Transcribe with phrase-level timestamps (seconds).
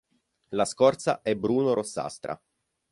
[0.49, 2.41] La scorza è bruno-rossastra.